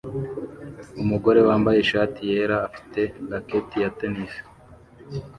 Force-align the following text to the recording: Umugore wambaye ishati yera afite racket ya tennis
Umugore 1.01 1.39
wambaye 1.47 1.77
ishati 1.81 2.19
yera 2.31 2.57
afite 2.67 3.01
racket 3.31 3.67
ya 3.83 3.89
tennis 3.97 4.33